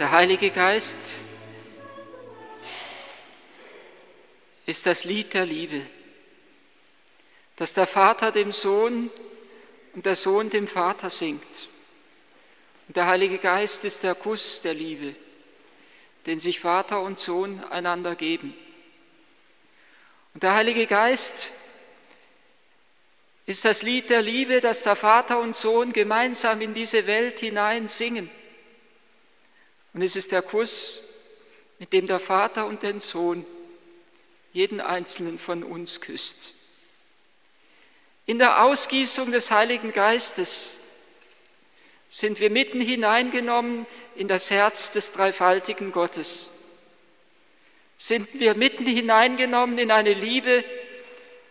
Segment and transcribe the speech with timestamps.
[0.00, 1.16] Der Heilige Geist
[4.64, 5.86] ist das Lied der Liebe,
[7.56, 9.10] das der Vater dem Sohn
[9.92, 11.68] und der Sohn dem Vater singt.
[12.88, 15.14] Und der Heilige Geist ist der Kuss der Liebe,
[16.24, 18.54] den sich Vater und Sohn einander geben.
[20.32, 21.52] Und der Heilige Geist
[23.44, 27.86] ist das Lied der Liebe, das der Vater und Sohn gemeinsam in diese Welt hinein
[27.86, 28.30] singen.
[29.92, 31.08] Und es ist der Kuss,
[31.78, 33.44] mit dem der Vater und den Sohn
[34.52, 36.54] jeden einzelnen von uns küsst.
[38.26, 40.76] In der Ausgießung des Heiligen Geistes
[42.08, 46.50] sind wir mitten hineingenommen in das Herz des dreifaltigen Gottes.
[47.96, 50.64] Sind wir mitten hineingenommen in eine Liebe,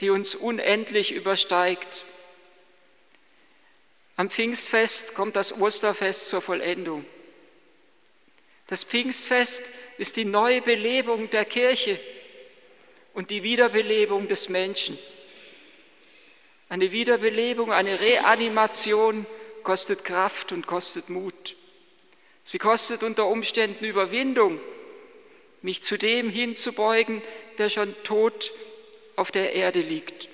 [0.00, 2.04] die uns unendlich übersteigt.
[4.16, 7.04] Am Pfingstfest kommt das Osterfest zur Vollendung.
[8.66, 9.62] Das Pfingstfest
[9.98, 11.98] ist die neue Belebung der Kirche
[13.14, 14.98] und die Wiederbelebung des Menschen.
[16.68, 19.24] Eine Wiederbelebung, eine Reanimation
[19.62, 21.56] kostet Kraft und kostet Mut.
[22.42, 24.60] Sie kostet unter Umständen Überwindung,
[25.62, 27.22] mich zu dem hinzubeugen,
[27.58, 28.52] der schon tot
[29.16, 30.28] auf der Erde liegt.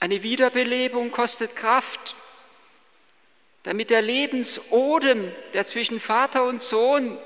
[0.00, 2.14] Eine Wiederbelebung kostet Kraft,
[3.64, 7.18] damit der Lebensodem, der zwischen Vater und Sohn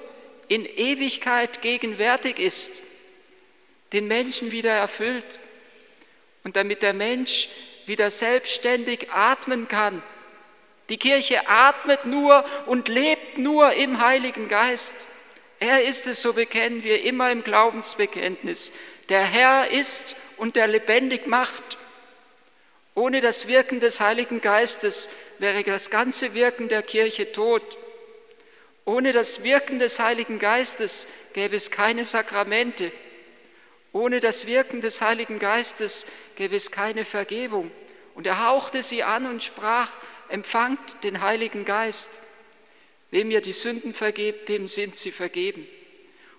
[0.46, 2.82] in Ewigkeit gegenwärtig ist,
[3.92, 5.40] den Menschen wieder erfüllt
[6.44, 7.48] und damit der Mensch
[7.86, 10.02] wieder selbstständig atmen kann.
[10.88, 15.06] Die Kirche atmet nur und lebt nur im Heiligen Geist.
[15.58, 18.72] Er ist es, so bekennen wir immer im Glaubensbekenntnis.
[19.08, 21.77] Der Herr ist und der lebendig macht.
[22.98, 27.78] Ohne das Wirken des Heiligen Geistes wäre das ganze Wirken der Kirche tot.
[28.84, 32.90] Ohne das Wirken des Heiligen Geistes gäbe es keine Sakramente.
[33.92, 37.70] Ohne das Wirken des Heiligen Geistes gäbe es keine Vergebung.
[38.16, 39.92] Und er hauchte sie an und sprach,
[40.28, 42.10] empfangt den Heiligen Geist.
[43.12, 45.68] Wem ihr die Sünden vergebt, dem sind sie vergeben.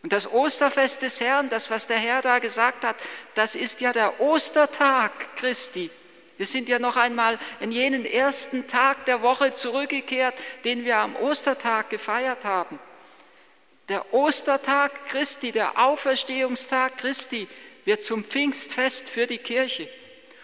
[0.03, 2.97] Und das Osterfest des Herrn, das, was der Herr da gesagt hat,
[3.34, 5.90] das ist ja der Ostertag Christi.
[6.40, 11.18] Wir sind ja noch einmal in jenen ersten Tag der Woche zurückgekehrt, den wir am
[11.18, 12.80] Ostertag gefeiert haben.
[13.90, 17.46] Der Ostertag Christi, der Auferstehungstag Christi
[17.84, 19.90] wird zum Pfingstfest für die Kirche.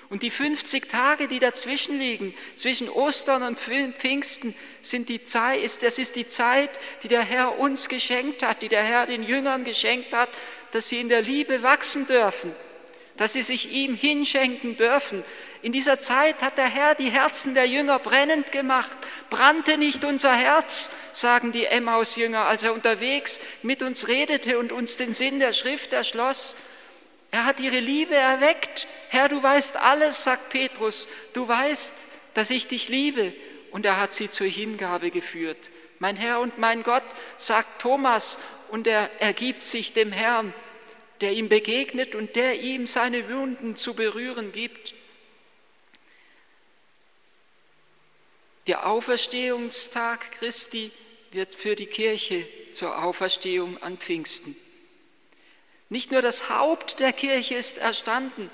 [0.10, 5.82] Und die 50 Tage, die dazwischen liegen, zwischen Ostern und Pfingsten, sind die Zeit, ist,
[5.82, 6.72] das ist die Zeit,
[7.04, 10.28] die der Herr uns geschenkt hat, die der Herr den Jüngern geschenkt hat,
[10.72, 12.54] dass sie in der Liebe wachsen dürfen,
[13.16, 15.24] dass sie sich ihm hinschenken dürfen,
[15.66, 18.96] in dieser Zeit hat der Herr die Herzen der Jünger brennend gemacht.
[19.32, 24.98] Brannte nicht unser Herz, sagen die Emmaus-Jünger, als er unterwegs mit uns redete und uns
[24.98, 26.56] den Sinn der Schrift erschloss.
[27.32, 28.86] Er hat ihre Liebe erweckt.
[29.10, 31.08] Herr, du weißt alles, sagt Petrus.
[31.34, 33.34] Du weißt, dass ich dich liebe.
[33.72, 35.72] Und er hat sie zur Hingabe geführt.
[35.98, 37.02] Mein Herr und mein Gott,
[37.38, 38.38] sagt Thomas,
[38.70, 40.54] und er ergibt sich dem Herrn,
[41.22, 44.94] der ihm begegnet und der ihm seine Wunden zu berühren gibt.
[48.68, 50.92] Der Auferstehungstag Christi
[51.32, 54.56] wird für die Kirche zur Auferstehung an Pfingsten.
[55.90, 58.50] Nicht nur das Haupt der Kirche ist erstanden,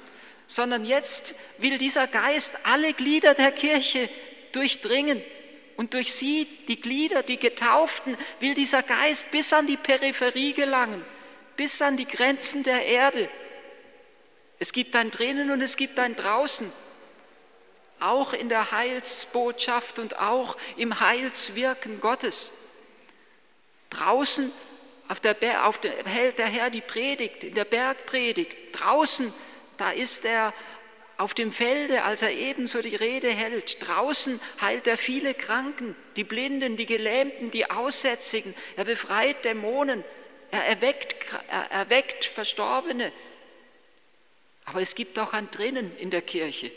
[0.48, 4.10] sondern jetzt will dieser Geist alle Glieder der Kirche
[4.52, 5.22] durchdringen.
[5.78, 11.06] Und durch sie, die Glieder, die Getauften, will dieser Geist bis an die Peripherie gelangen,
[11.56, 13.30] bis an die Grenzen der Erde.
[14.60, 16.70] Es gibt ein drinnen und es gibt ein draußen
[18.02, 22.52] auch in der Heilsbotschaft und auch im Heilswirken Gottes.
[23.90, 24.52] Draußen
[25.08, 28.56] auf der, auf der, hält der Herr die Predigt, in der Bergpredigt.
[28.72, 29.34] Draußen,
[29.78, 30.54] da ist er
[31.18, 33.86] auf dem Felde, als er ebenso die Rede hält.
[33.86, 38.56] Draußen heilt er viele Kranken, die Blinden, die Gelähmten, die Aussätzigen.
[38.78, 40.04] Er befreit Dämonen,
[40.50, 41.16] er erweckt,
[41.50, 43.12] er erweckt Verstorbene.
[44.66, 46.72] Aber es gibt auch ein Drinnen in der Kirche.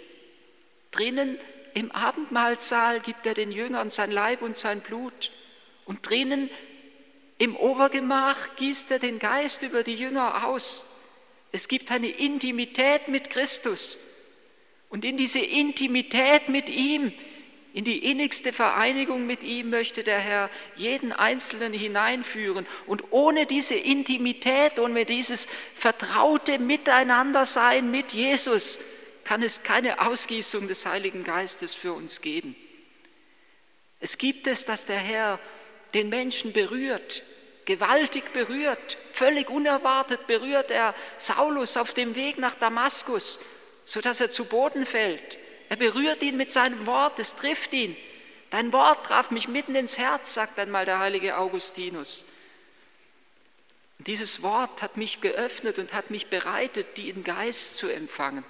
[0.94, 1.38] Drinnen
[1.74, 5.32] im Abendmahlsaal gibt er den Jüngern sein Leib und sein Blut.
[5.84, 6.48] Und drinnen
[7.38, 10.86] im Obergemach gießt er den Geist über die Jünger aus.
[11.50, 13.98] Es gibt eine Intimität mit Christus.
[14.88, 17.12] Und in diese Intimität mit ihm,
[17.72, 22.66] in die innigste Vereinigung mit ihm möchte der Herr jeden Einzelnen hineinführen.
[22.86, 28.78] Und ohne diese Intimität, ohne dieses vertraute Miteinandersein mit Jesus,
[29.24, 32.54] kann es keine Ausgießung des Heiligen Geistes für uns geben.
[34.00, 35.38] Es gibt es, dass der Herr
[35.94, 37.22] den Menschen berührt,
[37.64, 43.40] gewaltig berührt, völlig unerwartet berührt er Saulus auf dem Weg nach Damaskus,
[43.84, 45.38] sodass er zu Boden fällt.
[45.68, 47.96] Er berührt ihn mit seinem Wort, es trifft ihn.
[48.50, 52.26] Dein Wort traf mich mitten ins Herz, sagt einmal der heilige Augustinus.
[53.98, 58.44] Dieses Wort hat mich geöffnet und hat mich bereitet, den Geist zu empfangen.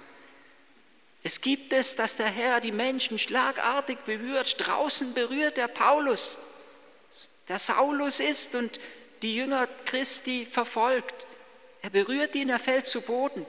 [1.25, 4.57] Es gibt es, dass der Herr die Menschen schlagartig berührt.
[4.59, 6.37] Draußen berührt er Paulus,
[7.47, 8.79] der Saulus ist und
[9.23, 11.25] die Jünger Christi verfolgt.
[11.81, 13.43] Er berührt ihn, er fällt zu Boden.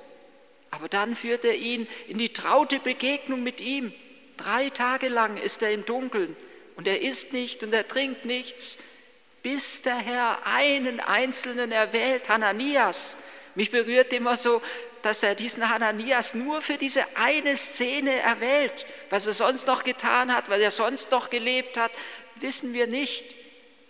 [0.70, 3.92] Aber dann führt er ihn in die traute Begegnung mit ihm.
[4.38, 6.34] Drei Tage lang ist er im Dunkeln
[6.76, 8.78] und er isst nicht und er trinkt nichts,
[9.42, 13.18] bis der Herr einen Einzelnen erwählt, Hananias.
[13.54, 14.62] Mich berührt immer so,
[15.06, 18.86] dass er diesen Hananias nur für diese eine Szene erwählt.
[19.08, 21.92] Was er sonst noch getan hat, was er sonst noch gelebt hat,
[22.34, 23.36] wissen wir nicht.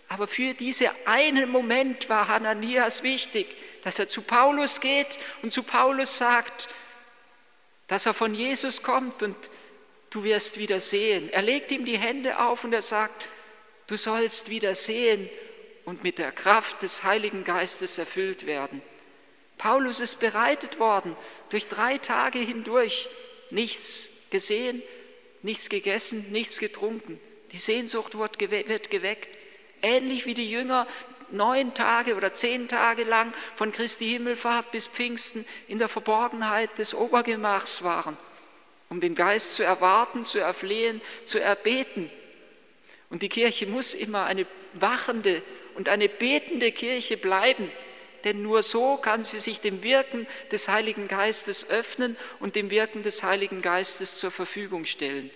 [0.09, 3.47] Aber für diesen einen Moment war Hananias wichtig,
[3.83, 6.69] dass er zu Paulus geht und zu Paulus sagt,
[7.87, 9.35] dass er von Jesus kommt und
[10.11, 11.33] du wirst wieder sehen.
[11.33, 13.27] Er legt ihm die Hände auf und er sagt,
[13.87, 15.27] du sollst wieder sehen
[15.83, 18.83] und mit der Kraft des Heiligen Geistes erfüllt werden.
[19.57, 21.15] Paulus ist bereitet worden,
[21.49, 23.09] durch drei Tage hindurch
[23.49, 24.81] nichts gesehen,
[25.41, 27.19] nichts gegessen, nichts getrunken.
[27.51, 29.27] Die Sehnsucht wird geweckt,
[29.81, 30.87] ähnlich wie die Jünger
[31.31, 36.93] neun Tage oder zehn Tage lang von Christi Himmelfahrt bis Pfingsten in der Verborgenheit des
[36.93, 38.17] Obergemachs waren,
[38.89, 42.09] um den Geist zu erwarten, zu erflehen, zu erbeten.
[43.09, 45.41] Und die Kirche muss immer eine wachende
[45.75, 47.71] und eine betende Kirche bleiben,
[48.23, 53.03] denn nur so kann sie sich dem Wirken des Heiligen Geistes öffnen und dem Wirken
[53.03, 55.29] des Heiligen Geistes zur Verfügung stellen.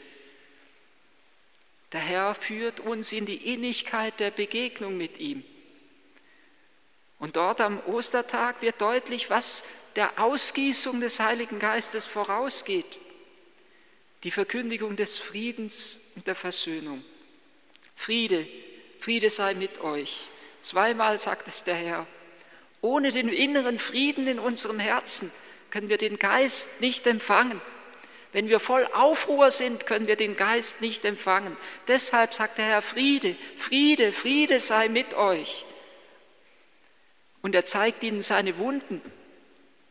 [1.92, 5.44] Der Herr führt uns in die Innigkeit der Begegnung mit ihm.
[7.20, 9.64] Und dort am Ostertag wird deutlich, was
[9.96, 12.98] der Ausgießung des Heiligen Geistes vorausgeht.
[14.24, 17.04] Die Verkündigung des Friedens und der Versöhnung.
[17.96, 18.48] Friede,
[19.00, 20.30] Friede sei mit euch.
[20.62, 22.08] Zweimal sagt es der Herr.
[22.82, 25.32] Ohne den inneren Frieden in unserem Herzen
[25.70, 27.62] können wir den Geist nicht empfangen.
[28.34, 31.56] Wenn wir voll Aufruhr sind, können wir den Geist nicht empfangen.
[31.88, 35.66] Deshalb sagt der Herr Friede, Friede, Friede sei mit euch.
[37.42, 39.02] Und er zeigt ihnen seine Wunden.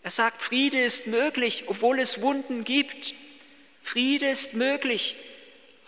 [0.03, 3.15] Er sagt, Friede ist möglich, obwohl es Wunden gibt.
[3.83, 5.17] Friede ist möglich,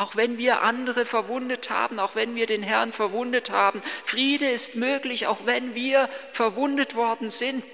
[0.03, 3.81] auch wenn wir andere verwundet haben, auch wenn wir den Herrn verwundet haben.
[4.05, 7.65] Friede ist möglich, auch wenn wir verwundet worden sind.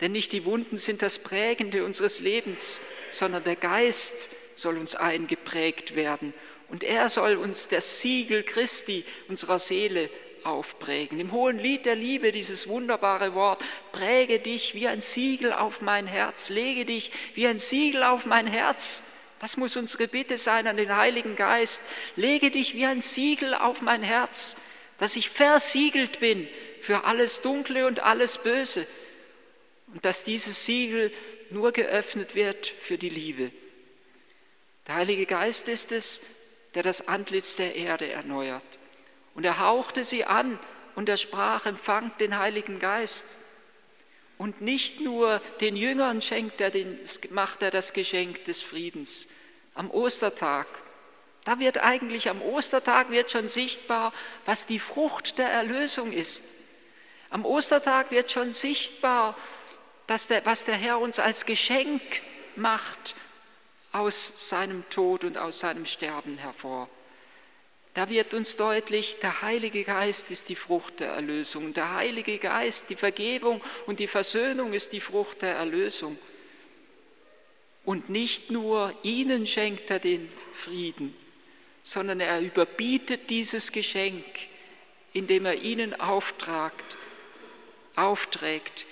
[0.00, 2.80] Denn nicht die Wunden sind das Prägende unseres Lebens,
[3.10, 6.34] sondern der Geist soll uns eingeprägt werden.
[6.68, 10.10] Und er soll uns das Siegel Christi unserer Seele
[10.44, 11.18] aufprägen.
[11.18, 16.06] Im hohen Lied der Liebe dieses wunderbare Wort, präge dich wie ein Siegel auf mein
[16.06, 19.15] Herz, lege dich wie ein Siegel auf mein Herz.
[19.40, 21.82] Das muss unsere Bitte sein an den Heiligen Geist.
[22.16, 24.56] Lege dich wie ein Siegel auf mein Herz,
[24.98, 26.48] dass ich versiegelt bin
[26.80, 28.86] für alles Dunkle und alles Böse
[29.92, 31.12] und dass dieses Siegel
[31.50, 33.52] nur geöffnet wird für die Liebe.
[34.86, 36.20] Der Heilige Geist ist es,
[36.74, 38.78] der das Antlitz der Erde erneuert.
[39.34, 40.58] Und er hauchte sie an
[40.94, 43.36] und er sprach, empfangt den Heiligen Geist.
[44.38, 46.98] Und nicht nur den Jüngern schenkt er den,
[47.30, 49.28] macht er das Geschenk des Friedens.
[49.74, 50.66] Am Ostertag,
[51.44, 54.12] da wird eigentlich am Ostertag wird schon sichtbar,
[54.44, 56.44] was die Frucht der Erlösung ist.
[57.30, 59.36] Am Ostertag wird schon sichtbar,
[60.06, 62.02] dass der, was der Herr uns als Geschenk
[62.56, 63.14] macht
[63.92, 66.88] aus seinem Tod und aus seinem Sterben hervor
[67.96, 71.72] da wird uns deutlich, der Heilige Geist ist die Frucht der Erlösung.
[71.72, 76.18] Der Heilige Geist, die Vergebung und die Versöhnung ist die Frucht der Erlösung.
[77.86, 81.16] Und nicht nur ihnen schenkt er den Frieden,
[81.82, 84.26] sondern er überbietet dieses Geschenk,
[85.14, 86.98] indem er ihnen auftragt,
[87.94, 88.84] aufträgt,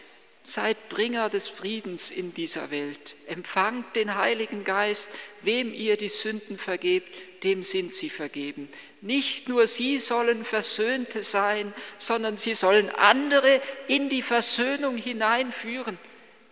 [0.47, 3.17] Seid Bringer des Friedens in dieser Welt.
[3.29, 5.11] Empfangt den Heiligen Geist,
[5.41, 7.09] wem ihr die Sünden vergebt,
[7.45, 8.69] dem sind sie vergeben.
[9.01, 15.97] Nicht nur sie sollen Versöhnte sein, sondern sie sollen andere in die Versöhnung hineinführen,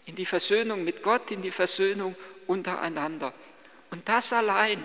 [0.06, 3.34] in die Versöhnung mit Gott, in die Versöhnung untereinander.
[3.90, 4.82] Und das allein,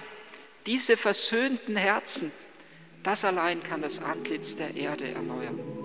[0.66, 2.30] diese versöhnten Herzen,
[3.04, 5.77] das allein kann das Antlitz der Erde erneuern.